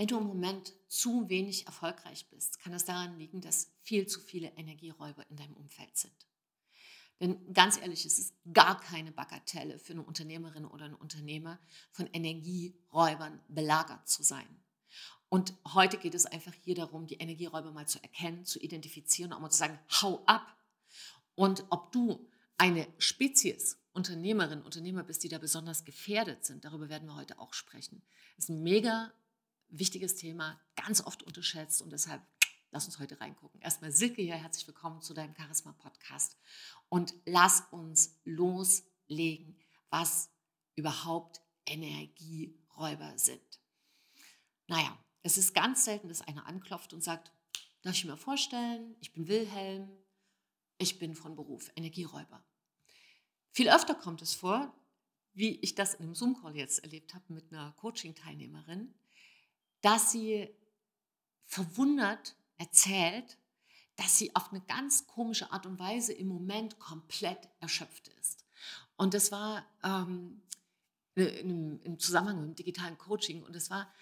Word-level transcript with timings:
Wenn 0.00 0.06
du 0.06 0.16
im 0.16 0.28
Moment 0.28 0.72
zu 0.88 1.28
wenig 1.28 1.66
erfolgreich 1.66 2.24
bist, 2.30 2.58
kann 2.60 2.72
das 2.72 2.86
daran 2.86 3.18
liegen, 3.18 3.42
dass 3.42 3.70
viel 3.82 4.06
zu 4.06 4.18
viele 4.18 4.48
Energieräuber 4.56 5.28
in 5.28 5.36
deinem 5.36 5.52
Umfeld 5.52 5.94
sind. 5.94 6.26
Denn 7.20 7.52
ganz 7.52 7.76
ehrlich, 7.78 8.06
es 8.06 8.18
ist 8.18 8.34
gar 8.50 8.80
keine 8.80 9.12
Bagatelle 9.12 9.78
für 9.78 9.92
eine 9.92 10.02
Unternehmerin 10.02 10.64
oder 10.64 10.86
einen 10.86 10.94
Unternehmer, 10.94 11.58
von 11.90 12.08
Energieräubern 12.14 13.42
belagert 13.48 14.08
zu 14.08 14.22
sein. 14.22 14.46
Und 15.28 15.52
heute 15.74 15.98
geht 15.98 16.14
es 16.14 16.24
einfach 16.24 16.54
hier 16.64 16.76
darum, 16.76 17.06
die 17.06 17.16
Energieräuber 17.16 17.70
mal 17.70 17.86
zu 17.86 18.02
erkennen, 18.02 18.46
zu 18.46 18.58
identifizieren, 18.58 19.34
auch 19.34 19.40
mal 19.40 19.50
zu 19.50 19.58
sagen, 19.58 19.78
hau 20.00 20.24
ab. 20.24 20.56
Und 21.34 21.66
ob 21.68 21.92
du 21.92 22.26
eine 22.56 22.86
Spezies, 22.96 23.76
Unternehmerin, 23.92 24.62
Unternehmer 24.62 25.02
bist, 25.02 25.24
die 25.24 25.28
da 25.28 25.36
besonders 25.36 25.84
gefährdet 25.84 26.46
sind, 26.46 26.64
darüber 26.64 26.88
werden 26.88 27.06
wir 27.06 27.16
heute 27.16 27.38
auch 27.38 27.52
sprechen. 27.52 28.00
Das 28.36 28.44
ist 28.46 28.48
ein 28.48 28.62
mega 28.62 29.12
wichtiges 29.70 30.16
Thema, 30.16 30.60
ganz 30.76 31.00
oft 31.00 31.22
unterschätzt 31.22 31.82
und 31.82 31.90
deshalb 31.90 32.22
lass 32.70 32.86
uns 32.86 32.98
heute 32.98 33.20
reingucken. 33.20 33.60
Erstmal 33.60 33.92
Silke 33.92 34.22
hier, 34.22 34.34
herzlich 34.34 34.66
willkommen 34.66 35.00
zu 35.00 35.14
deinem 35.14 35.34
Charisma-Podcast 35.34 36.36
und 36.88 37.14
lass 37.24 37.62
uns 37.70 38.18
loslegen, 38.24 39.56
was 39.90 40.30
überhaupt 40.74 41.40
Energieräuber 41.66 43.16
sind. 43.16 43.60
Naja, 44.66 44.96
es 45.22 45.38
ist 45.38 45.54
ganz 45.54 45.84
selten, 45.84 46.08
dass 46.08 46.22
einer 46.22 46.46
anklopft 46.46 46.92
und 46.92 47.02
sagt, 47.02 47.32
darf 47.82 47.94
ich 47.94 48.04
mir 48.04 48.16
vorstellen, 48.16 48.96
ich 49.00 49.12
bin 49.12 49.28
Wilhelm, 49.28 49.90
ich 50.78 50.98
bin 50.98 51.14
von 51.14 51.36
Beruf 51.36 51.70
Energieräuber. 51.76 52.44
Viel 53.52 53.68
öfter 53.68 53.94
kommt 53.94 54.22
es 54.22 54.34
vor, 54.34 54.74
wie 55.32 55.60
ich 55.60 55.74
das 55.74 55.94
in 55.94 56.04
einem 56.04 56.14
Zoom-Call 56.14 56.56
jetzt 56.56 56.80
erlebt 56.80 57.14
habe 57.14 57.32
mit 57.32 57.52
einer 57.52 57.72
Coaching-Teilnehmerin, 57.72 58.94
dass 59.82 60.12
sie 60.12 60.48
verwundert 61.44 62.36
erzählt, 62.58 63.38
dass 63.96 64.16
sie 64.16 64.34
auf 64.34 64.50
eine 64.50 64.60
ganz 64.62 65.06
komische 65.06 65.50
Art 65.52 65.66
und 65.66 65.78
Weise 65.78 66.12
im 66.12 66.28
Moment 66.28 66.78
komplett 66.78 67.48
erschöpft 67.60 68.08
ist. 68.20 68.44
Und 68.96 69.14
das 69.14 69.32
war 69.32 69.64
ähm, 69.82 70.42
im, 71.14 71.80
im 71.82 71.98
Zusammenhang 71.98 72.40
mit 72.40 72.48
dem 72.48 72.54
digitalen 72.56 72.98
Coaching 72.98 73.42
und 73.42 73.54
es 73.56 73.70
war 73.70 73.92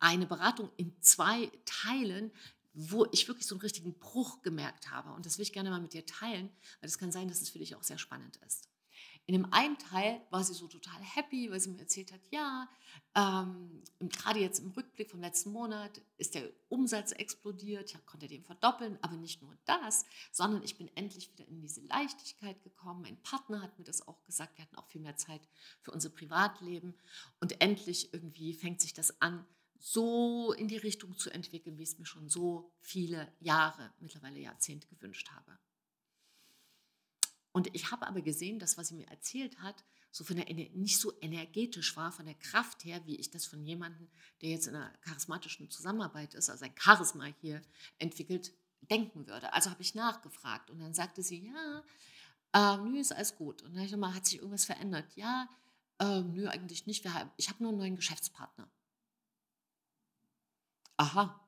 eine 0.00 0.26
Beratung 0.26 0.70
in 0.76 0.94
zwei 1.00 1.50
Teilen, 1.64 2.30
wo 2.72 3.06
ich 3.10 3.26
wirklich 3.26 3.46
so 3.46 3.56
einen 3.56 3.62
richtigen 3.62 3.98
Bruch 3.98 4.42
gemerkt 4.42 4.90
habe. 4.90 5.12
Und 5.12 5.26
das 5.26 5.38
will 5.38 5.42
ich 5.42 5.52
gerne 5.52 5.70
mal 5.70 5.80
mit 5.80 5.92
dir 5.92 6.06
teilen, 6.06 6.50
weil 6.80 6.88
es 6.88 6.98
kann 6.98 7.10
sein, 7.10 7.28
dass 7.28 7.40
es 7.40 7.50
für 7.50 7.58
dich 7.58 7.74
auch 7.74 7.82
sehr 7.82 7.98
spannend 7.98 8.36
ist. 8.46 8.68
In 9.28 9.34
dem 9.34 9.52
einen 9.52 9.76
Teil 9.76 10.22
war 10.30 10.42
sie 10.42 10.54
so 10.54 10.68
total 10.68 11.02
happy, 11.02 11.50
weil 11.50 11.60
sie 11.60 11.68
mir 11.68 11.80
erzählt 11.80 12.12
hat, 12.12 12.20
ja, 12.30 12.66
ähm, 13.14 13.82
gerade 14.00 14.40
jetzt 14.40 14.58
im 14.58 14.70
Rückblick 14.70 15.10
vom 15.10 15.20
letzten 15.20 15.52
Monat 15.52 16.00
ist 16.16 16.34
der 16.34 16.48
Umsatz 16.70 17.12
explodiert, 17.12 17.92
ich 17.92 18.06
konnte 18.06 18.26
den 18.26 18.42
verdoppeln, 18.42 18.96
aber 19.02 19.16
nicht 19.18 19.42
nur 19.42 19.54
das, 19.66 20.06
sondern 20.32 20.62
ich 20.62 20.78
bin 20.78 20.88
endlich 20.96 21.30
wieder 21.30 21.46
in 21.46 21.60
diese 21.60 21.82
Leichtigkeit 21.82 22.62
gekommen. 22.62 23.02
Mein 23.02 23.22
Partner 23.22 23.60
hat 23.60 23.78
mir 23.78 23.84
das 23.84 24.08
auch 24.08 24.24
gesagt, 24.24 24.56
wir 24.56 24.64
hatten 24.64 24.76
auch 24.76 24.86
viel 24.86 25.02
mehr 25.02 25.16
Zeit 25.16 25.42
für 25.82 25.90
unser 25.90 26.08
Privatleben 26.08 26.94
und 27.38 27.60
endlich 27.60 28.14
irgendwie 28.14 28.54
fängt 28.54 28.80
sich 28.80 28.94
das 28.94 29.20
an, 29.20 29.44
so 29.78 30.54
in 30.54 30.68
die 30.68 30.78
Richtung 30.78 31.18
zu 31.18 31.28
entwickeln, 31.28 31.76
wie 31.76 31.82
ich 31.82 31.90
es 31.90 31.98
mir 31.98 32.06
schon 32.06 32.30
so 32.30 32.72
viele 32.80 33.30
Jahre, 33.40 33.92
mittlerweile 34.00 34.40
Jahrzehnte 34.40 34.88
gewünscht 34.88 35.28
habe. 35.32 35.58
Und 37.52 37.74
ich 37.74 37.90
habe 37.90 38.06
aber 38.06 38.20
gesehen, 38.20 38.58
dass 38.58 38.76
was 38.76 38.88
sie 38.88 38.94
mir 38.94 39.08
erzählt 39.08 39.58
hat, 39.60 39.84
so 40.10 40.24
von 40.24 40.36
der, 40.36 40.46
nicht 40.54 41.00
so 41.00 41.12
energetisch 41.20 41.96
war, 41.96 42.12
von 42.12 42.26
der 42.26 42.34
Kraft 42.34 42.84
her, 42.84 43.04
wie 43.06 43.16
ich 43.16 43.30
das 43.30 43.46
von 43.46 43.64
jemandem, 43.64 44.08
der 44.42 44.50
jetzt 44.50 44.66
in 44.66 44.74
einer 44.74 44.92
charismatischen 44.98 45.70
Zusammenarbeit 45.70 46.34
ist, 46.34 46.50
also 46.50 46.64
ein 46.64 46.74
Charisma 46.78 47.24
hier 47.40 47.62
entwickelt, 47.98 48.52
denken 48.82 49.26
würde. 49.26 49.52
Also 49.52 49.70
habe 49.70 49.82
ich 49.82 49.94
nachgefragt 49.94 50.70
und 50.70 50.78
dann 50.78 50.94
sagte 50.94 51.22
sie, 51.22 51.46
ja, 51.46 51.84
äh, 52.52 52.76
nö, 52.78 52.98
ist 52.98 53.12
alles 53.12 53.36
gut. 53.36 53.62
Und 53.62 53.70
dann 53.70 53.78
habe 53.78 53.86
ich 53.86 53.92
nochmal, 53.92 54.14
hat 54.14 54.26
sich 54.26 54.36
irgendwas 54.36 54.64
verändert? 54.64 55.16
Ja, 55.16 55.48
äh, 55.98 56.20
nö, 56.20 56.48
eigentlich 56.48 56.86
nicht. 56.86 57.04
Ich 57.36 57.48
habe 57.48 57.62
nur 57.62 57.70
einen 57.70 57.78
neuen 57.78 57.96
Geschäftspartner. 57.96 58.70
Aha. 60.96 61.40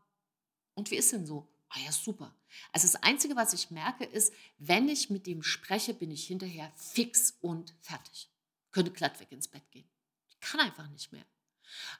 Und 0.75 0.91
wie 0.91 0.97
ist 0.97 1.13
denn 1.13 1.27
so? 1.27 1.49
Ah 1.71 1.79
ja, 1.85 1.93
super. 1.93 2.35
Also 2.73 2.87
das 2.89 3.03
Einzige, 3.03 3.37
was 3.37 3.53
ich 3.53 3.71
merke, 3.71 4.05
ist, 4.05 4.33
wenn 4.59 4.89
ich 4.89 5.09
mit 5.09 5.27
dem 5.27 5.43
spreche, 5.43 5.95
bin 5.95 6.11
ich 6.11 6.27
hinterher 6.27 6.73
fix 6.77 7.37
und 7.41 7.75
fertig. 7.81 8.29
Könnte 8.73 8.91
glatt 8.91 9.21
weg 9.21 9.31
ins 9.31 9.49
Bett 9.49 9.71
gehen. 9.71 9.89
Ich 10.29 10.41
kann 10.41 10.61
einfach 10.61 10.89
nicht 10.89 11.13
mehr. 11.13 11.25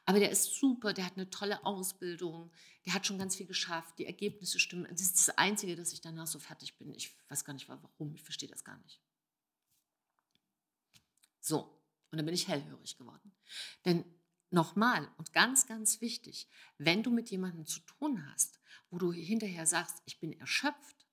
Aber 0.05 0.19
der 0.19 0.31
ist 0.31 0.57
super, 0.57 0.93
der 0.93 1.07
hat 1.07 1.17
eine 1.17 1.31
tolle 1.31 1.65
Ausbildung, 1.65 2.51
der 2.85 2.95
hat 2.95 3.07
schon 3.07 3.19
ganz 3.19 3.37
viel 3.37 3.47
geschafft, 3.47 3.99
die 3.99 4.07
Ergebnisse 4.07 4.59
stimmen. 4.59 4.89
Das 4.91 5.03
ist 5.03 5.29
das 5.29 5.39
Einzige, 5.39 5.77
dass 5.77 5.93
ich 5.93 6.01
danach 6.01 6.27
so 6.27 6.41
fertig 6.41 6.77
bin. 6.77 6.93
Ich 6.95 7.17
weiß 7.29 7.45
gar 7.45 7.53
nicht 7.53 7.69
warum, 7.69 8.15
ich 8.15 8.23
verstehe 8.23 8.49
das 8.49 8.65
gar 8.65 8.79
nicht. 8.79 9.01
So, 11.41 11.63
und 12.11 12.19
dann 12.19 12.27
bin 12.27 12.35
ich 12.35 12.49
hellhörig 12.49 12.99
geworden. 12.99 13.33
Denn 13.85 14.05
nochmal 14.51 15.09
und 15.17 15.33
ganz, 15.33 15.67
ganz 15.67 16.01
wichtig, 16.01 16.49
wenn 16.79 17.03
du 17.03 17.11
mit 17.11 17.31
jemandem 17.31 17.67
zu 17.67 17.81
tun 17.81 18.27
hast, 18.33 18.60
wo 18.91 18.99
du 18.99 19.13
hinterher 19.13 19.67
sagst, 19.67 20.03
ich 20.05 20.19
bin 20.19 20.39
erschöpft, 20.39 21.07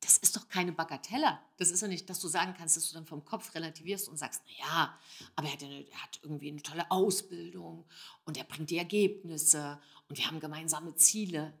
das 0.00 0.16
ist 0.18 0.36
doch 0.36 0.48
keine 0.48 0.72
Bagatelle. 0.72 1.38
Das 1.56 1.70
ist 1.70 1.82
ja 1.82 1.88
nicht, 1.88 2.08
dass 2.08 2.20
du 2.20 2.28
sagen 2.28 2.54
kannst, 2.56 2.76
dass 2.76 2.88
du 2.88 2.94
dann 2.94 3.06
vom 3.06 3.24
Kopf 3.24 3.54
relativierst 3.54 4.08
und 4.08 4.16
sagst, 4.16 4.42
naja, 4.46 4.98
aber 5.34 5.48
er 5.48 5.52
hat, 5.52 5.62
eine, 5.62 5.88
er 5.88 6.02
hat 6.02 6.20
irgendwie 6.22 6.50
eine 6.50 6.62
tolle 6.62 6.90
Ausbildung 6.90 7.84
und 8.24 8.36
er 8.36 8.44
bringt 8.44 8.70
die 8.70 8.78
Ergebnisse 8.78 9.80
und 10.08 10.16
wir 10.16 10.26
haben 10.26 10.40
gemeinsame 10.40 10.94
Ziele. 10.94 11.58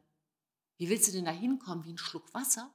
Wie 0.76 0.88
willst 0.88 1.08
du 1.08 1.12
denn 1.12 1.24
da 1.24 1.30
hinkommen 1.30 1.84
wie 1.84 1.92
ein 1.92 1.98
Schluck 1.98 2.32
Wasser? 2.32 2.72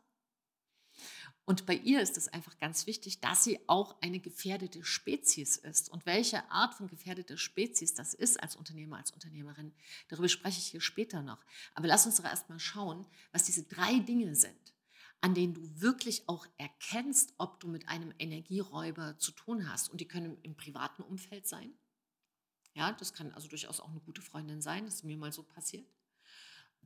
Und 1.46 1.66
bei 1.66 1.76
ihr 1.76 2.02
ist 2.02 2.16
es 2.16 2.30
einfach 2.30 2.58
ganz 2.58 2.88
wichtig, 2.88 3.20
dass 3.20 3.44
sie 3.44 3.60
auch 3.68 4.02
eine 4.02 4.20
gefährdete 4.20 4.84
Spezies 4.86 5.58
ist. 5.58 5.90
Und 5.90 6.06
welche 6.06 6.50
Art 6.50 6.74
von 6.74 6.88
gefährdeter 6.88 7.38
Spezies 7.38 7.94
das 7.94 8.14
ist 8.14 8.42
als 8.42 8.56
Unternehmer, 8.56 8.98
als 8.98 9.12
Unternehmerin, 9.12 9.74
darüber 10.08 10.30
spreche 10.30 10.60
ich 10.60 10.68
hier 10.68 10.80
später 10.80 11.22
noch. 11.22 11.44
Aber 11.76 11.88
lass 11.88 12.06
uns 12.06 12.16
doch 12.16 12.24
erstmal 12.24 12.60
schauen, 12.60 13.06
was 13.34 13.44
diese 13.44 13.64
drei 13.64 14.00
Dinge 14.00 14.36
sind, 14.36 14.74
an 15.20 15.34
denen 15.34 15.54
du 15.54 15.82
wirklich 15.82 16.30
auch 16.30 16.48
erkennst, 16.58 17.34
ob 17.38 17.60
du 17.60 17.68
mit 17.68 17.90
einem 17.90 18.14
Energieräuber 18.20 19.20
zu 19.20 19.34
tun 19.34 19.70
hast. 19.70 19.90
Und 19.90 20.00
die 20.00 20.08
können 20.08 20.38
im 20.44 20.56
privaten 20.56 21.02
Umfeld 21.02 21.46
sein. 21.46 21.74
Ja, 22.74 22.94
das 22.94 23.14
kann 23.14 23.34
also 23.34 23.50
durchaus 23.50 23.82
auch 23.82 23.90
eine 23.90 24.00
gute 24.00 24.22
Freundin 24.22 24.62
sein, 24.62 24.86
das 24.86 24.96
ist 24.96 25.04
mir 25.04 25.18
mal 25.18 25.32
so 25.32 25.44
passiert. 25.44 25.86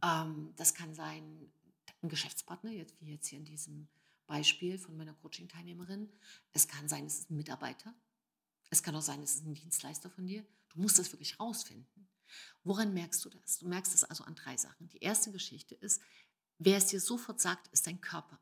Ähm, 0.03 0.53
das 0.55 0.73
kann 0.73 0.95
sein 0.95 1.51
ein 2.01 2.09
Geschäftspartner, 2.09 2.71
jetzt 2.71 2.99
wie 2.99 3.11
jetzt 3.11 3.27
hier 3.27 3.39
in 3.39 3.45
diesem 3.45 3.87
Beispiel 4.27 4.77
von 4.77 4.95
meiner 4.97 5.13
Coaching-Teilnehmerin. 5.13 6.11
Es 6.53 6.67
kann 6.67 6.87
sein, 6.87 7.05
es 7.05 7.19
ist 7.19 7.31
ein 7.31 7.37
Mitarbeiter. 7.37 7.95
Es 8.69 8.83
kann 8.83 8.95
auch 8.95 9.01
sein, 9.01 9.23
es 9.23 9.35
ist 9.35 9.45
ein 9.45 9.55
Dienstleister 9.55 10.09
von 10.09 10.27
dir. 10.27 10.45
Du 10.69 10.81
musst 10.81 10.99
das 10.99 11.11
wirklich 11.11 11.39
rausfinden. 11.39 12.07
Woran 12.63 12.93
merkst 12.93 13.23
du 13.23 13.29
das? 13.29 13.59
Du 13.59 13.67
merkst 13.67 13.95
es 13.95 14.03
also 14.03 14.23
an 14.25 14.35
drei 14.35 14.57
Sachen. 14.57 14.89
Die 14.89 14.99
erste 14.99 15.31
Geschichte 15.31 15.75
ist, 15.75 16.01
wer 16.57 16.77
es 16.77 16.87
dir 16.87 16.99
sofort 16.99 17.39
sagt, 17.39 17.67
ist 17.69 17.87
dein 17.87 18.01
Körper. 18.01 18.39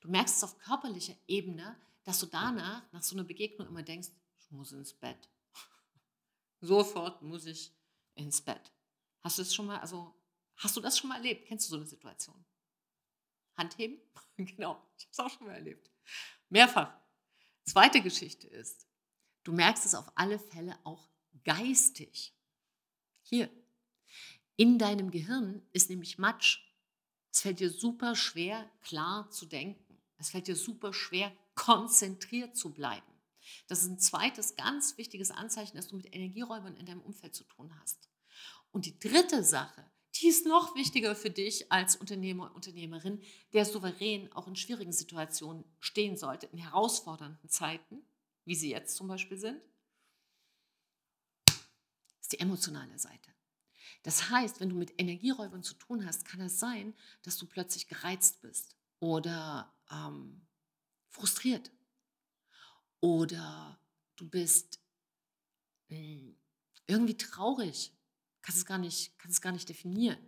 Du 0.00 0.08
merkst 0.08 0.36
es 0.36 0.44
auf 0.44 0.58
körperlicher 0.58 1.16
Ebene, 1.26 1.76
dass 2.04 2.20
du 2.20 2.26
danach, 2.26 2.90
nach 2.92 3.02
so 3.02 3.16
einer 3.16 3.24
Begegnung 3.24 3.66
immer 3.66 3.82
denkst, 3.82 4.10
ich 4.38 4.50
muss 4.50 4.72
ins 4.72 4.92
Bett. 4.92 5.28
sofort 6.60 7.22
muss 7.22 7.46
ich 7.46 7.72
ins 8.14 8.40
Bett. 8.40 8.72
Hast 9.20 9.38
du 9.38 9.42
das 9.42 9.54
schon 9.54 9.66
mal, 9.66 9.80
also 9.80 10.14
hast 10.56 10.76
du 10.76 10.80
das 10.80 10.98
schon 10.98 11.08
mal 11.08 11.16
erlebt? 11.16 11.46
Kennst 11.46 11.66
du 11.66 11.70
so 11.70 11.76
eine 11.76 11.86
Situation? 11.86 12.44
Handheben? 13.56 13.98
genau, 14.36 14.82
ich 14.96 15.04
habe 15.04 15.12
es 15.12 15.18
auch 15.18 15.30
schon 15.30 15.46
mal 15.46 15.54
erlebt. 15.54 15.90
Mehrfach. 16.48 16.94
Zweite 17.64 18.00
Geschichte 18.00 18.46
ist, 18.48 18.86
du 19.44 19.52
merkst 19.52 19.86
es 19.86 19.94
auf 19.94 20.10
alle 20.14 20.38
Fälle 20.38 20.78
auch 20.84 21.08
geistig. 21.44 22.34
Hier, 23.22 23.48
in 24.56 24.78
deinem 24.78 25.10
Gehirn 25.10 25.62
ist 25.72 25.90
nämlich 25.90 26.18
Matsch. 26.18 26.60
Es 27.30 27.40
fällt 27.40 27.60
dir 27.60 27.70
super 27.70 28.14
schwer, 28.14 28.70
klar 28.82 29.30
zu 29.30 29.46
denken. 29.46 29.98
Es 30.18 30.30
fällt 30.30 30.48
dir 30.48 30.56
super 30.56 30.92
schwer, 30.92 31.32
konzentriert 31.54 32.56
zu 32.56 32.72
bleiben. 32.72 33.06
Das 33.66 33.82
ist 33.82 33.88
ein 33.88 33.98
zweites 33.98 34.54
ganz 34.56 34.98
wichtiges 34.98 35.30
Anzeichen, 35.30 35.76
dass 35.76 35.88
du 35.88 35.96
mit 35.96 36.14
Energieräubern 36.14 36.76
in 36.76 36.86
deinem 36.86 37.00
Umfeld 37.00 37.34
zu 37.34 37.44
tun 37.44 37.74
hast. 37.80 38.08
Und 38.70 38.86
die 38.86 38.98
dritte 38.98 39.42
Sache, 39.42 39.84
die 40.16 40.28
ist 40.28 40.46
noch 40.46 40.74
wichtiger 40.74 41.16
für 41.16 41.30
dich 41.30 41.72
als 41.72 41.96
Unternehmer, 41.96 42.54
Unternehmerin, 42.54 43.22
der 43.52 43.64
souverän 43.64 44.30
auch 44.32 44.46
in 44.46 44.56
schwierigen 44.56 44.92
Situationen 44.92 45.64
stehen 45.80 46.16
sollte, 46.16 46.46
in 46.46 46.58
herausfordernden 46.58 47.48
Zeiten, 47.48 48.02
wie 48.44 48.54
sie 48.54 48.70
jetzt 48.70 48.96
zum 48.96 49.08
Beispiel 49.08 49.38
sind, 49.38 49.60
ist 52.20 52.32
die 52.32 52.40
emotionale 52.40 52.98
Seite. 52.98 53.30
Das 54.02 54.30
heißt, 54.30 54.60
wenn 54.60 54.68
du 54.68 54.74
mit 54.74 54.92
Energieräubern 54.98 55.62
zu 55.62 55.74
tun 55.74 56.04
hast, 56.04 56.24
kann 56.24 56.40
es 56.40 56.58
sein, 56.58 56.94
dass 57.22 57.38
du 57.38 57.46
plötzlich 57.46 57.86
gereizt 57.86 58.42
bist 58.42 58.76
oder 58.98 59.72
ähm, 59.90 60.42
frustriert 61.08 61.70
oder 63.00 63.78
du 64.16 64.28
bist 64.28 64.80
mh, 65.88 65.96
hm, 65.96 66.36
irgendwie 66.86 67.16
traurig 67.16 67.92
kannst 68.42 68.58
es 68.58 68.66
gar 68.66 68.78
nicht, 68.78 69.18
kannst 69.18 69.38
es 69.38 69.40
gar 69.40 69.52
nicht 69.52 69.68
definieren. 69.68 70.18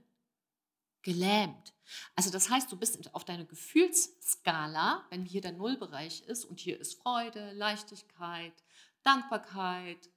Gelähmt. 1.02 1.74
Also 2.16 2.30
das 2.30 2.48
heißt, 2.48 2.72
du 2.72 2.78
bist 2.78 3.14
auf 3.14 3.24
deiner 3.24 3.44
Gefühlsskala, 3.44 5.04
wenn 5.10 5.26
hier 5.26 5.42
der 5.42 5.52
Nullbereich 5.52 6.22
ist 6.22 6.44
und 6.44 6.60
hier 6.60 6.80
ist 6.80 7.00
Freude, 7.00 7.52
Leichtigkeit, 7.52 8.54
Dankbarkeit, 9.02 10.10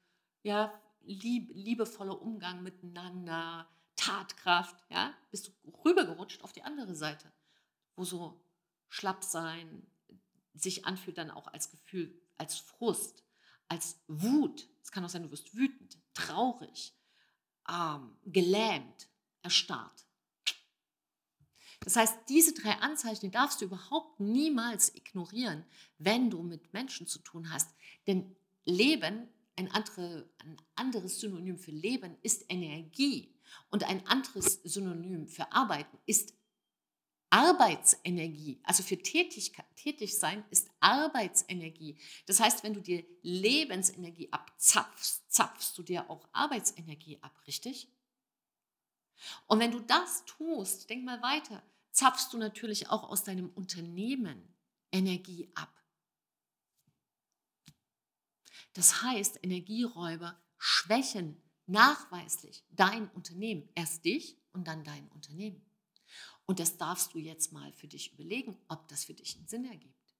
ja, 0.44 0.73
lieb, 1.03 1.51
liebevoller 1.53 2.21
Umgang 2.21 2.63
miteinander, 2.63 3.67
Tatkraft, 3.97 4.77
ja, 4.89 5.13
bist 5.31 5.47
du 5.47 5.71
rübergerutscht 5.83 6.41
auf 6.44 6.53
die 6.53 6.63
andere 6.63 6.95
Seite, 6.95 7.31
wo 7.95 8.05
so 8.05 8.41
schlapp 8.88 9.23
sein 9.23 9.85
sich 10.53 10.85
anfühlt 10.85 11.17
dann 11.17 11.31
auch 11.31 11.47
als 11.47 11.69
Gefühl, 11.69 12.19
als 12.38 12.57
Frust, 12.57 13.23
als 13.67 13.99
Wut. 14.07 14.67
Es 14.81 14.91
kann 14.91 15.03
auch 15.05 15.09
sein, 15.09 15.23
du 15.23 15.31
wirst 15.31 15.55
wütend, 15.55 15.97
traurig, 16.13 16.94
ähm, 17.69 18.17
gelähmt, 18.25 19.07
erstarrt. 19.41 20.07
Das 21.81 21.95
heißt, 21.95 22.17
diese 22.27 22.53
drei 22.53 22.71
Anzeichen 22.79 23.31
darfst 23.31 23.61
du 23.61 23.65
überhaupt 23.65 24.19
niemals 24.19 24.93
ignorieren, 24.95 25.63
wenn 25.97 26.29
du 26.29 26.41
mit 26.43 26.73
Menschen 26.73 27.07
zu 27.07 27.19
tun 27.19 27.51
hast. 27.51 27.69
Denn 28.07 28.35
Leben, 28.65 29.29
ein, 29.55 29.71
andere, 29.71 30.29
ein 30.39 30.57
anderes 30.75 31.19
Synonym 31.19 31.57
für 31.57 31.71
Leben 31.71 32.17
ist 32.23 32.45
Energie 32.49 33.33
und 33.69 33.83
ein 33.85 34.05
anderes 34.07 34.61
Synonym 34.63 35.27
für 35.27 35.51
Arbeiten 35.51 35.97
ist 36.05 36.33
Arbeitsenergie. 37.29 38.59
Also 38.63 38.83
für 38.83 38.97
tätig, 38.97 39.51
tätig 39.75 40.18
sein 40.18 40.45
ist 40.50 40.69
Arbeitsenergie. 40.79 41.97
Das 42.25 42.39
heißt, 42.39 42.63
wenn 42.63 42.74
du 42.74 42.81
dir 42.81 43.03
Lebensenergie 43.21 44.31
abzapfst, 44.31 45.24
zapfst 45.27 45.74
du 45.77 45.83
dir 45.83 46.09
auch 46.09 46.27
Arbeitsenergie 46.31 47.21
ab, 47.21 47.41
richtig? 47.47 47.91
Und 49.47 49.59
wenn 49.59 49.71
du 49.71 49.79
das 49.79 50.24
tust, 50.25 50.89
denk 50.89 51.03
mal 51.03 51.21
weiter, 51.21 51.63
zapfst 51.91 52.29
du 52.31 52.38
natürlich 52.38 52.89
auch 52.89 53.03
aus 53.09 53.24
deinem 53.24 53.50
Unternehmen 53.50 54.56
Energie 54.91 55.51
ab. 55.56 55.73
Das 58.73 59.01
heißt, 59.01 59.39
Energieräuber 59.41 60.39
schwächen 60.57 61.41
nachweislich 61.65 62.63
dein 62.69 63.09
Unternehmen, 63.09 63.68
erst 63.75 64.06
dich 64.06 64.38
und 64.53 64.68
dann 64.68 64.83
dein 64.83 65.07
Unternehmen. 65.09 65.66
Und 66.45 66.59
das 66.59 66.77
darfst 66.77 67.13
du 67.13 67.19
jetzt 67.19 67.51
mal 67.51 67.73
für 67.73 67.87
dich 67.87 68.13
überlegen, 68.13 68.57
ob 68.67 68.87
das 68.87 69.05
für 69.05 69.13
dich 69.13 69.35
einen 69.35 69.47
Sinn 69.47 69.65
ergibt. 69.65 70.15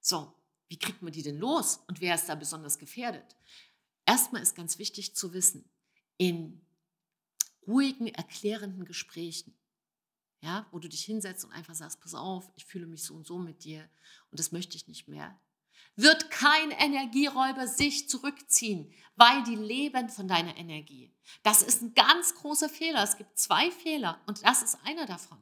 So, 0.00 0.34
wie 0.68 0.78
kriegt 0.78 1.02
man 1.02 1.12
die 1.12 1.22
denn 1.22 1.38
los 1.38 1.78
und 1.88 2.00
wer 2.00 2.14
ist 2.14 2.28
da 2.28 2.34
besonders 2.34 2.78
gefährdet? 2.78 3.36
Erstmal 4.06 4.42
ist 4.42 4.54
ganz 4.54 4.78
wichtig 4.78 5.14
zu 5.14 5.32
wissen, 5.32 5.68
in 6.18 6.60
ruhigen, 7.66 8.08
erklärenden 8.08 8.84
Gesprächen, 8.84 9.56
ja, 10.42 10.66
wo 10.70 10.78
du 10.78 10.88
dich 10.88 11.04
hinsetzt 11.04 11.44
und 11.44 11.52
einfach 11.52 11.74
sagst, 11.74 12.00
pass 12.00 12.14
auf, 12.14 12.50
ich 12.54 12.66
fühle 12.66 12.86
mich 12.86 13.02
so 13.02 13.14
und 13.14 13.26
so 13.26 13.38
mit 13.38 13.64
dir 13.64 13.88
und 14.30 14.38
das 14.38 14.52
möchte 14.52 14.76
ich 14.76 14.86
nicht 14.88 15.08
mehr, 15.08 15.40
wird 15.96 16.30
kein 16.30 16.70
Energieräuber 16.70 17.66
sich 17.66 18.08
zurückziehen, 18.08 18.92
weil 19.16 19.42
die 19.44 19.56
leben 19.56 20.08
von 20.08 20.28
deiner 20.28 20.56
Energie. 20.56 21.14
Das 21.42 21.62
ist 21.62 21.82
ein 21.82 21.94
ganz 21.94 22.34
großer 22.34 22.68
Fehler. 22.68 23.02
Es 23.02 23.16
gibt 23.16 23.38
zwei 23.38 23.70
Fehler 23.70 24.20
und 24.26 24.44
das 24.44 24.62
ist 24.62 24.78
einer 24.84 25.06
davon. 25.06 25.38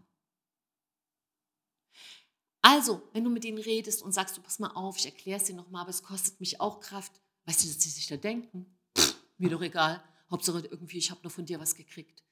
Also, 2.60 3.02
wenn 3.12 3.24
du 3.24 3.30
mit 3.30 3.44
ihnen 3.44 3.58
redest 3.58 4.02
und 4.02 4.12
sagst, 4.12 4.36
du 4.36 4.40
pass 4.40 4.60
mal 4.60 4.70
auf, 4.70 4.96
ich 4.96 5.06
erkläre 5.06 5.40
es 5.40 5.44
dir 5.44 5.54
nochmal, 5.54 5.82
aber 5.82 5.90
es 5.90 6.02
kostet 6.02 6.38
mich 6.38 6.60
auch 6.60 6.80
Kraft, 6.80 7.12
weißt 7.46 7.64
du, 7.64 7.66
dass 7.66 7.82
sie 7.82 7.90
sich 7.90 8.06
da 8.06 8.16
denken? 8.16 8.78
Pff, 8.96 9.16
mir 9.38 9.50
doch 9.50 9.62
egal. 9.62 10.02
Hauptsache 10.30 10.60
irgendwie, 10.70 10.98
ich 10.98 11.10
habe 11.10 11.20
nur 11.22 11.30
von 11.30 11.44
dir 11.44 11.58
was 11.58 11.74
gekriegt. 11.74 12.22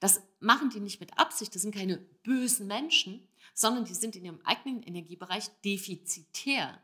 Das 0.00 0.20
machen 0.40 0.70
die 0.70 0.80
nicht 0.80 1.00
mit 1.00 1.16
Absicht, 1.18 1.54
das 1.54 1.62
sind 1.62 1.74
keine 1.74 1.98
bösen 1.98 2.66
Menschen, 2.66 3.28
sondern 3.54 3.84
die 3.84 3.94
sind 3.94 4.16
in 4.16 4.24
ihrem 4.24 4.40
eigenen 4.42 4.82
Energiebereich 4.82 5.48
defizitär 5.64 6.82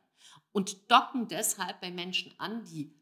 und 0.53 0.91
docken 0.91 1.29
deshalb 1.29 1.81
bei 1.81 1.91
Menschen 1.91 2.33
an, 2.39 2.65
die 2.65 2.95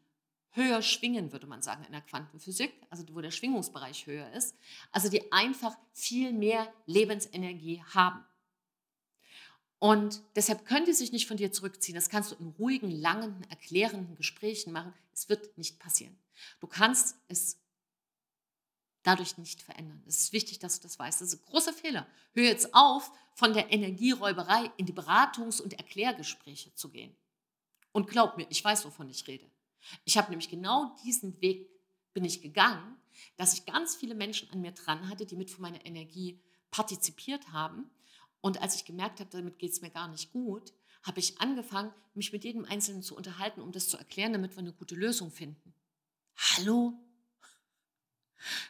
höher 0.51 0.81
schwingen, 0.81 1.31
würde 1.31 1.47
man 1.47 1.61
sagen, 1.61 1.83
in 1.85 1.91
der 1.91 2.01
Quantenphysik, 2.01 2.73
also 2.89 3.03
wo 3.13 3.21
der 3.21 3.31
Schwingungsbereich 3.31 4.05
höher 4.05 4.31
ist, 4.33 4.55
also 4.91 5.09
die 5.09 5.31
einfach 5.31 5.77
viel 5.93 6.33
mehr 6.33 6.71
Lebensenergie 6.85 7.83
haben. 7.93 8.25
Und 9.79 10.21
deshalb 10.35 10.65
können 10.65 10.85
die 10.85 10.93
sich 10.93 11.11
nicht 11.11 11.27
von 11.27 11.37
dir 11.37 11.51
zurückziehen. 11.51 11.95
Das 11.95 12.09
kannst 12.09 12.31
du 12.31 12.35
in 12.35 12.49
ruhigen, 12.49 12.91
langen, 12.91 13.43
erklärenden 13.49 14.15
Gesprächen 14.15 14.71
machen. 14.71 14.93
Es 15.11 15.27
wird 15.27 15.57
nicht 15.57 15.79
passieren. 15.79 16.15
Du 16.59 16.67
kannst 16.67 17.15
es 17.29 17.57
dadurch 19.01 19.39
nicht 19.39 19.61
verändern. 19.61 20.03
Es 20.05 20.19
ist 20.19 20.33
wichtig, 20.33 20.59
dass 20.59 20.79
du 20.79 20.83
das 20.83 20.99
weißt. 20.99 21.21
Das 21.21 21.33
ist 21.33 21.41
ein 21.41 21.49
großer 21.49 21.73
Fehler. 21.73 22.05
Hör 22.33 22.43
jetzt 22.43 22.75
auf, 22.75 23.11
von 23.33 23.53
der 23.53 23.71
Energieräuberei 23.71 24.69
in 24.77 24.85
die 24.85 24.93
Beratungs- 24.93 25.61
und 25.61 25.73
Erklärgespräche 25.73 26.75
zu 26.75 26.89
gehen. 26.89 27.15
Und 27.91 28.09
glaub 28.09 28.37
mir, 28.37 28.47
ich 28.49 28.63
weiß, 28.63 28.85
wovon 28.85 29.09
ich 29.09 29.27
rede. 29.27 29.49
Ich 30.05 30.17
habe 30.17 30.29
nämlich 30.29 30.49
genau 30.49 30.95
diesen 31.03 31.41
Weg 31.41 31.69
bin 32.13 32.25
ich 32.25 32.41
gegangen, 32.41 32.97
dass 33.37 33.53
ich 33.53 33.65
ganz 33.65 33.95
viele 33.95 34.15
Menschen 34.15 34.49
an 34.51 34.61
mir 34.61 34.71
dran 34.71 35.09
hatte, 35.09 35.25
die 35.25 35.35
mit 35.35 35.49
von 35.49 35.61
meiner 35.61 35.85
Energie 35.85 36.39
partizipiert 36.69 37.51
haben. 37.51 37.89
Und 38.41 38.61
als 38.61 38.75
ich 38.75 38.85
gemerkt 38.85 39.19
habe, 39.19 39.29
damit 39.29 39.59
geht 39.59 39.71
es 39.71 39.81
mir 39.81 39.89
gar 39.89 40.07
nicht 40.07 40.31
gut, 40.31 40.73
habe 41.03 41.19
ich 41.19 41.39
angefangen, 41.39 41.93
mich 42.13 42.31
mit 42.31 42.43
jedem 42.43 42.65
Einzelnen 42.65 43.03
zu 43.03 43.15
unterhalten, 43.15 43.61
um 43.61 43.71
das 43.71 43.89
zu 43.89 43.97
erklären, 43.97 44.33
damit 44.33 44.55
wir 44.55 44.59
eine 44.59 44.73
gute 44.73 44.95
Lösung 44.95 45.31
finden. 45.31 45.73
Hallo? 46.35 46.93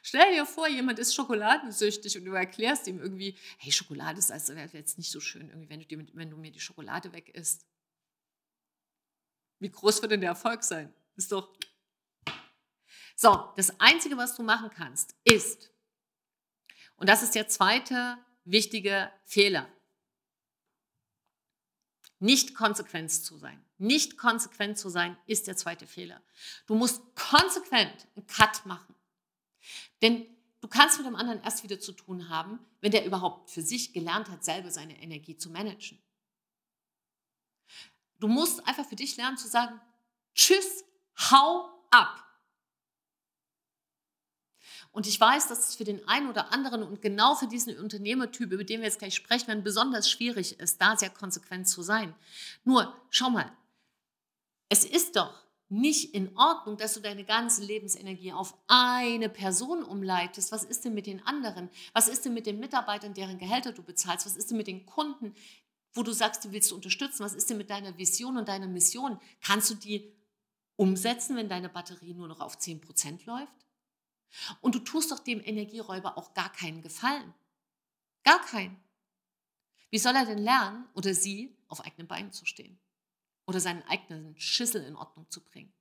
Stell 0.03 0.33
dir 0.33 0.45
vor, 0.45 0.67
jemand 0.67 0.99
ist 0.99 1.15
schokoladensüchtig 1.15 2.17
und 2.17 2.25
du 2.25 2.33
erklärst 2.33 2.87
ihm 2.87 2.99
irgendwie, 2.99 3.37
hey, 3.57 3.71
Schokolade 3.71 4.19
ist 4.19 4.31
also 4.31 4.53
jetzt 4.53 4.97
nicht 4.97 5.11
so 5.11 5.19
schön, 5.19 5.49
irgendwie, 5.49 5.69
wenn, 5.69 5.79
du, 6.07 6.15
wenn 6.15 6.29
du 6.29 6.37
mir 6.37 6.51
die 6.51 6.59
Schokolade 6.59 7.13
weg 7.13 7.29
isst. 7.29 7.65
Wie 9.61 9.69
groß 9.69 10.01
wird 10.01 10.11
denn 10.11 10.21
der 10.21 10.31
Erfolg 10.31 10.63
sein? 10.63 10.91
Ist 11.15 11.31
doch. 11.31 11.55
So, 13.15 13.53
das 13.55 13.79
Einzige, 13.79 14.17
was 14.17 14.35
du 14.35 14.41
machen 14.41 14.71
kannst, 14.71 15.15
ist, 15.23 15.71
und 16.95 17.07
das 17.07 17.21
ist 17.21 17.35
der 17.35 17.47
zweite 17.47 18.17
wichtige 18.43 19.11
Fehler, 19.23 19.71
nicht 22.17 22.55
konsequent 22.55 23.11
zu 23.11 23.37
sein. 23.37 23.63
Nicht 23.77 24.17
konsequent 24.17 24.77
zu 24.77 24.89
sein 24.89 25.17
ist 25.27 25.47
der 25.47 25.57
zweite 25.57 25.85
Fehler. 25.85 26.21
Du 26.65 26.75
musst 26.75 27.01
konsequent 27.15 28.07
einen 28.15 28.27
Cut 28.27 28.65
machen. 28.65 28.95
Denn 30.01 30.25
du 30.61 30.67
kannst 30.67 30.97
mit 30.97 31.07
dem 31.07 31.15
anderen 31.15 31.41
erst 31.43 31.63
wieder 31.63 31.79
zu 31.79 31.91
tun 31.91 32.29
haben, 32.29 32.59
wenn 32.79 32.91
der 32.91 33.05
überhaupt 33.05 33.51
für 33.51 33.61
sich 33.61 33.93
gelernt 33.93 34.29
hat, 34.29 34.43
selber 34.43 34.71
seine 34.71 35.01
Energie 35.01 35.37
zu 35.37 35.49
managen. 35.49 35.99
Du 38.21 38.27
musst 38.27 38.65
einfach 38.67 38.85
für 38.85 38.95
dich 38.95 39.17
lernen 39.17 39.37
zu 39.37 39.47
sagen, 39.47 39.81
tschüss, 40.35 40.85
hau 41.31 41.67
ab. 41.89 42.23
Und 44.91 45.07
ich 45.07 45.19
weiß, 45.19 45.47
dass 45.47 45.69
es 45.69 45.75
für 45.75 45.85
den 45.85 46.07
einen 46.07 46.29
oder 46.29 46.53
anderen 46.53 46.83
und 46.83 47.01
genau 47.01 47.33
für 47.33 47.47
diesen 47.47 47.77
Unternehmertyp, 47.79 48.51
über 48.51 48.63
den 48.63 48.81
wir 48.81 48.87
jetzt 48.87 48.99
gleich 48.99 49.15
sprechen 49.15 49.47
werden, 49.47 49.63
besonders 49.63 50.09
schwierig 50.09 50.59
ist, 50.59 50.79
da 50.81 50.95
sehr 50.95 51.09
konsequent 51.09 51.67
zu 51.67 51.81
sein. 51.81 52.13
Nur, 52.63 52.93
schau 53.09 53.31
mal, 53.31 53.51
es 54.69 54.85
ist 54.85 55.15
doch 55.15 55.41
nicht 55.69 56.13
in 56.13 56.37
Ordnung, 56.37 56.75
dass 56.77 56.93
du 56.93 56.99
deine 56.99 57.23
ganze 57.23 57.63
Lebensenergie 57.63 58.33
auf 58.33 58.53
eine 58.67 59.29
Person 59.29 59.83
umleitest. 59.83 60.51
Was 60.51 60.65
ist 60.65 60.83
denn 60.83 60.93
mit 60.93 61.07
den 61.07 61.25
anderen? 61.25 61.69
Was 61.93 62.09
ist 62.09 62.25
denn 62.25 62.33
mit 62.33 62.45
den 62.45 62.59
Mitarbeitern, 62.59 63.13
deren 63.13 63.39
Gehälter 63.39 63.71
du 63.71 63.81
bezahlst? 63.81 64.25
Was 64.25 64.35
ist 64.35 64.51
denn 64.51 64.57
mit 64.57 64.67
den 64.67 64.85
Kunden, 64.85 65.33
wo 65.93 66.03
du 66.03 66.13
sagst, 66.13 66.45
du 66.45 66.51
willst 66.51 66.71
unterstützen, 66.71 67.23
was 67.23 67.33
ist 67.33 67.49
denn 67.49 67.57
mit 67.57 67.69
deiner 67.69 67.97
Vision 67.97 68.37
und 68.37 68.47
deiner 68.47 68.67
Mission? 68.67 69.19
Kannst 69.41 69.69
du 69.69 69.75
die 69.75 70.13
umsetzen, 70.75 71.35
wenn 71.35 71.49
deine 71.49 71.69
Batterie 71.69 72.13
nur 72.13 72.27
noch 72.27 72.39
auf 72.39 72.57
10% 72.57 73.25
läuft? 73.25 73.65
Und 74.61 74.75
du 74.75 74.79
tust 74.79 75.11
doch 75.11 75.19
dem 75.19 75.41
Energieräuber 75.43 76.17
auch 76.17 76.33
gar 76.33 76.51
keinen 76.51 76.81
Gefallen. 76.81 77.33
Gar 78.23 78.41
keinen. 78.45 78.81
Wie 79.89 79.99
soll 79.99 80.15
er 80.15 80.25
denn 80.25 80.37
lernen 80.37 80.87
oder 80.93 81.13
sie 81.13 81.57
auf 81.67 81.81
eigenen 81.81 82.07
Beinen 82.07 82.31
zu 82.31 82.45
stehen? 82.45 82.79
Oder 83.45 83.59
seinen 83.59 83.83
eigenen 83.83 84.39
Schüssel 84.39 84.83
in 84.83 84.95
Ordnung 84.95 85.29
zu 85.29 85.43
bringen? 85.43 85.73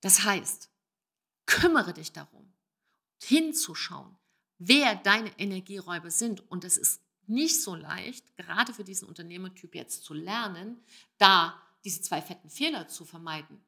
Das 0.00 0.24
heißt, 0.24 0.70
kümmere 1.46 1.94
dich 1.94 2.12
darum, 2.12 2.52
hinzuschauen, 3.22 4.18
wer 4.58 4.96
deine 4.96 5.38
Energieräuber 5.38 6.10
sind. 6.10 6.50
Und 6.50 6.64
es 6.64 6.76
ist 6.76 7.03
nicht 7.28 7.62
so 7.62 7.74
leicht, 7.74 8.36
gerade 8.36 8.72
für 8.72 8.84
diesen 8.84 9.08
Unternehmertyp 9.08 9.74
jetzt 9.74 10.04
zu 10.04 10.14
lernen, 10.14 10.82
da 11.18 11.60
diese 11.84 12.00
zwei 12.00 12.22
fetten 12.22 12.50
Fehler 12.50 12.88
zu 12.88 13.04
vermeiden. 13.04 13.64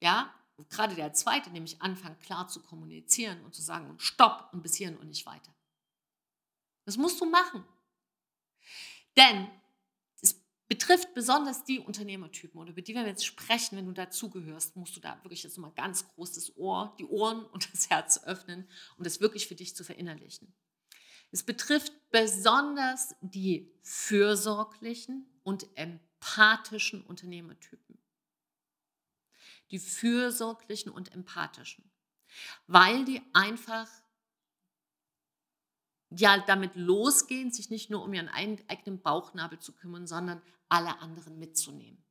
Ja, 0.00 0.34
und 0.56 0.68
gerade 0.70 0.96
der 0.96 1.12
zweite, 1.12 1.50
nämlich 1.50 1.80
anfangen 1.80 2.18
klar 2.18 2.48
zu 2.48 2.60
kommunizieren 2.62 3.44
und 3.44 3.54
zu 3.54 3.62
sagen, 3.62 3.94
stopp 3.98 4.48
und 4.52 4.62
bis 4.62 4.74
hierhin 4.74 4.96
und 4.96 5.08
nicht 5.08 5.24
weiter. 5.24 5.54
Das 6.84 6.96
musst 6.96 7.20
du 7.20 7.26
machen. 7.26 7.64
Denn 9.16 9.48
es 10.20 10.34
betrifft 10.66 11.14
besonders 11.14 11.64
die 11.64 11.78
Unternehmertypen 11.78 12.58
oder 12.58 12.70
über 12.70 12.82
die 12.82 12.94
wir 12.94 13.06
jetzt 13.06 13.26
sprechen, 13.26 13.76
wenn 13.76 13.86
du 13.86 13.92
dazugehörst, 13.92 14.74
musst 14.74 14.96
du 14.96 15.00
da 15.00 15.22
wirklich 15.22 15.42
jetzt 15.42 15.58
mal 15.58 15.70
ganz 15.72 16.08
groß 16.08 16.32
das 16.32 16.56
Ohr, 16.56 16.94
die 16.98 17.06
Ohren 17.06 17.44
und 17.46 17.72
das 17.72 17.90
Herz 17.90 18.24
öffnen, 18.24 18.68
um 18.96 19.04
das 19.04 19.20
wirklich 19.20 19.46
für 19.46 19.54
dich 19.54 19.76
zu 19.76 19.84
verinnerlichen. 19.84 20.52
Es 21.30 21.42
betrifft 21.42 21.92
besonders 22.10 23.14
die 23.20 23.70
fürsorglichen 23.82 25.26
und 25.42 25.66
empathischen 25.76 27.02
Unternehmertypen. 27.02 27.98
Die 29.70 29.78
fürsorglichen 29.78 30.90
und 30.90 31.12
empathischen, 31.12 31.90
weil 32.66 33.04
die 33.04 33.20
einfach 33.34 33.88
ja 36.10 36.38
damit 36.38 36.74
losgehen, 36.74 37.50
sich 37.50 37.68
nicht 37.68 37.90
nur 37.90 38.02
um 38.02 38.14
ihren 38.14 38.28
eigenen 38.28 39.02
Bauchnabel 39.02 39.58
zu 39.58 39.72
kümmern, 39.72 40.06
sondern 40.06 40.40
alle 40.70 40.98
anderen 41.00 41.38
mitzunehmen. 41.38 42.02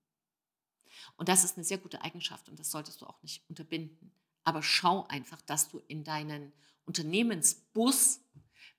Und 1.16 1.30
das 1.30 1.44
ist 1.44 1.58
eine 1.58 1.64
sehr 1.64 1.78
gute 1.78 2.02
Eigenschaft 2.02 2.50
und 2.50 2.60
das 2.60 2.72
solltest 2.72 3.02
du 3.02 3.06
auch 3.06 3.22
nicht 3.24 3.48
unterbinden. 3.50 4.12
Aber 4.44 4.64
schau 4.64 5.06
einfach, 5.08 5.42
dass 5.42 5.68
du 5.68 5.80
in 5.88 6.04
deinen 6.04 6.54
Unternehmensbus 6.86 8.22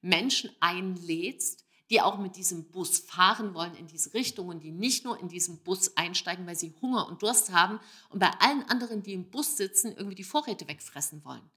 Menschen 0.01 0.51
einlädst, 0.61 1.65
die 1.91 2.03
auch 2.03 2.19
mit 2.19 2.37
diesem 2.37 2.71
Bus 2.71 2.99
fahren 2.99 3.55
wollen 3.55 3.75
in 3.75 3.87
diese 3.87 4.13
Richtung 4.13 4.49
und 4.49 4.61
die 4.61 4.73
nicht 4.73 5.05
nur 5.05 5.19
in 5.19 5.29
diesen 5.29 5.63
Bus 5.63 5.97
einsteigen, 5.97 6.47
weil 6.47 6.57
sie 6.57 6.75
Hunger 6.83 7.09
und 7.09 7.23
Durst 7.23 7.53
haben 7.53 7.81
und 8.11 8.19
bei 8.19 8.31
allen 8.41 8.63
anderen, 8.69 9.03
die 9.03 9.15
im 9.15 9.31
Bus 9.31 9.57
sitzen, 9.57 9.93
irgendwie 9.97 10.15
die 10.15 10.25
Vorräte 10.25 10.69
wegfressen 10.69 11.25
wollen. 11.25 11.51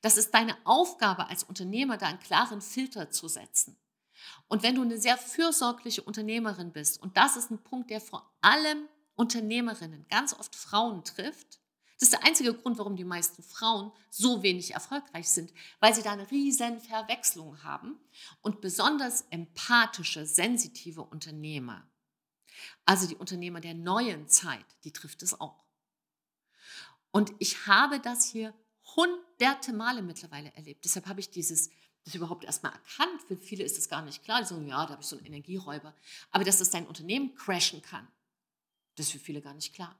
Das 0.00 0.16
ist 0.16 0.32
deine 0.32 0.56
Aufgabe 0.64 1.28
als 1.28 1.42
Unternehmer, 1.42 1.96
da 1.96 2.06
einen 2.06 2.20
klaren 2.20 2.60
Filter 2.60 3.10
zu 3.10 3.28
setzen. 3.28 3.76
Und 4.48 4.62
wenn 4.62 4.74
du 4.74 4.82
eine 4.82 4.98
sehr 4.98 5.16
fürsorgliche 5.16 6.02
Unternehmerin 6.02 6.72
bist, 6.72 7.00
und 7.00 7.16
das 7.16 7.36
ist 7.36 7.50
ein 7.50 7.62
Punkt, 7.62 7.90
der 7.90 8.00
vor 8.00 8.30
allem 8.40 8.88
Unternehmerinnen, 9.14 10.06
ganz 10.08 10.34
oft 10.34 10.54
Frauen 10.54 11.04
trifft, 11.04 11.60
das 11.98 12.08
ist 12.08 12.12
der 12.12 12.24
einzige 12.24 12.54
Grund, 12.54 12.78
warum 12.78 12.96
die 12.96 13.04
meisten 13.04 13.42
Frauen 13.42 13.90
so 14.10 14.42
wenig 14.42 14.72
erfolgreich 14.72 15.28
sind, 15.28 15.52
weil 15.80 15.94
sie 15.94 16.02
da 16.02 16.12
eine 16.12 16.30
riesen 16.30 16.80
Verwechslung 16.80 17.62
haben 17.64 17.98
und 18.40 18.60
besonders 18.60 19.22
empathische, 19.30 20.24
sensitive 20.24 21.02
Unternehmer, 21.02 21.88
also 22.84 23.08
die 23.08 23.16
Unternehmer 23.16 23.60
der 23.60 23.74
neuen 23.74 24.28
Zeit, 24.28 24.64
die 24.84 24.92
trifft 24.92 25.22
es 25.22 25.40
auch. 25.40 25.64
Und 27.10 27.32
ich 27.40 27.66
habe 27.66 27.98
das 27.98 28.24
hier 28.24 28.54
hunderte 28.96 29.72
Male 29.72 30.02
mittlerweile 30.02 30.54
erlebt. 30.54 30.84
Deshalb 30.84 31.06
habe 31.06 31.20
ich 31.20 31.30
dieses 31.30 31.70
das 32.04 32.14
überhaupt 32.14 32.44
erstmal 32.44 32.72
erkannt. 32.72 33.22
Für 33.26 33.36
viele 33.36 33.64
ist 33.64 33.76
das 33.76 33.88
gar 33.88 34.02
nicht 34.02 34.24
klar. 34.24 34.40
Die 34.40 34.46
sagen, 34.46 34.66
ja, 34.66 34.84
da 34.86 34.92
habe 34.92 35.02
ich 35.02 35.08
so 35.08 35.16
einen 35.16 35.26
Energieräuber. 35.26 35.94
Aber 36.30 36.44
dass 36.44 36.58
das 36.58 36.70
dein 36.70 36.86
Unternehmen 36.86 37.34
crashen 37.34 37.82
kann, 37.82 38.06
das 38.94 39.06
ist 39.06 39.12
für 39.12 39.18
viele 39.18 39.42
gar 39.42 39.54
nicht 39.54 39.74
klar. 39.74 39.94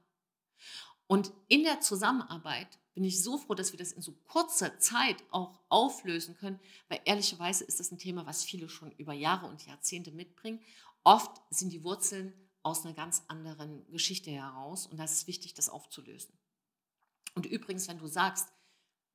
Und 1.09 1.33
in 1.47 1.63
der 1.63 1.81
Zusammenarbeit 1.81 2.77
bin 2.93 3.03
ich 3.03 3.23
so 3.23 3.39
froh, 3.39 3.55
dass 3.55 3.71
wir 3.71 3.79
das 3.79 3.93
in 3.93 4.03
so 4.03 4.13
kurzer 4.27 4.77
Zeit 4.77 5.17
auch 5.31 5.59
auflösen 5.67 6.37
können, 6.37 6.59
weil 6.87 7.01
ehrlicherweise 7.03 7.63
ist 7.63 7.79
das 7.79 7.91
ein 7.91 7.97
Thema, 7.97 8.27
was 8.27 8.43
viele 8.43 8.69
schon 8.69 8.91
über 8.91 9.13
Jahre 9.13 9.47
und 9.47 9.65
Jahrzehnte 9.65 10.11
mitbringen. 10.11 10.61
Oft 11.03 11.31
sind 11.49 11.73
die 11.73 11.83
Wurzeln 11.83 12.31
aus 12.61 12.85
einer 12.85 12.93
ganz 12.93 13.23
anderen 13.27 13.89
Geschichte 13.89 14.29
heraus 14.29 14.85
und 14.85 14.97
das 14.97 15.13
ist 15.13 15.25
wichtig, 15.25 15.55
das 15.55 15.69
aufzulösen. 15.69 16.37
Und 17.33 17.47
übrigens, 17.47 17.87
wenn 17.87 17.97
du 17.97 18.05
sagst, 18.05 18.49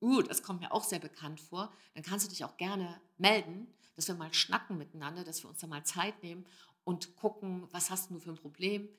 uh, 0.01 0.21
das 0.21 0.43
kommt 0.43 0.59
mir 0.59 0.73
auch 0.73 0.83
sehr 0.83 0.99
bekannt 0.99 1.39
vor, 1.39 1.71
dann 1.93 2.03
kannst 2.03 2.25
du 2.25 2.29
dich 2.29 2.43
auch 2.43 2.57
gerne 2.57 2.99
melden, 3.17 3.73
dass 3.95 4.09
wir 4.09 4.15
mal 4.15 4.33
schnacken 4.33 4.77
miteinander, 4.77 5.23
dass 5.23 5.45
wir 5.45 5.49
uns 5.49 5.59
da 5.59 5.67
mal 5.67 5.85
Zeit 5.85 6.21
nehmen 6.23 6.45
und 6.83 7.15
gucken, 7.15 7.69
was 7.71 7.89
hast 7.89 8.09
du 8.09 8.19
für 8.19 8.31
ein 8.31 8.35
Problem? 8.35 8.89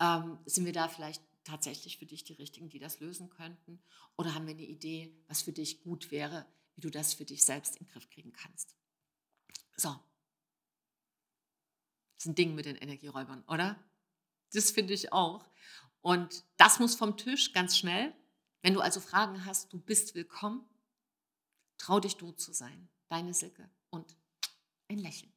Ähm, 0.00 0.38
sind 0.46 0.64
wir 0.64 0.72
da 0.72 0.88
vielleicht 0.88 1.22
tatsächlich 1.48 1.98
für 1.98 2.06
dich 2.06 2.24
die 2.24 2.34
Richtigen, 2.34 2.68
die 2.68 2.78
das 2.78 3.00
lösen 3.00 3.30
könnten? 3.30 3.82
Oder 4.16 4.34
haben 4.34 4.46
wir 4.46 4.54
eine 4.54 4.66
Idee, 4.66 5.16
was 5.26 5.42
für 5.42 5.52
dich 5.52 5.80
gut 5.80 6.10
wäre, 6.10 6.46
wie 6.74 6.80
du 6.80 6.90
das 6.90 7.14
für 7.14 7.24
dich 7.24 7.44
selbst 7.44 7.76
in 7.76 7.86
den 7.86 7.92
Griff 7.92 8.08
kriegen 8.10 8.32
kannst? 8.32 8.76
So. 9.76 9.88
Das 12.16 12.24
ist 12.24 12.26
ein 12.26 12.34
Ding 12.34 12.54
mit 12.54 12.66
den 12.66 12.76
Energieräubern, 12.76 13.44
oder? 13.46 13.82
Das 14.52 14.70
finde 14.70 14.92
ich 14.92 15.12
auch. 15.12 15.46
Und 16.00 16.44
das 16.56 16.78
muss 16.78 16.94
vom 16.94 17.16
Tisch 17.16 17.52
ganz 17.52 17.76
schnell. 17.76 18.14
Wenn 18.62 18.74
du 18.74 18.80
also 18.80 19.00
Fragen 19.00 19.44
hast, 19.44 19.72
du 19.72 19.78
bist 19.78 20.14
willkommen. 20.14 20.68
Trau 21.76 22.00
dich 22.00 22.16
du 22.16 22.32
zu 22.32 22.52
sein. 22.52 22.88
Deine 23.08 23.34
Silke 23.34 23.70
und 23.90 24.16
ein 24.88 24.98
Lächeln. 24.98 25.32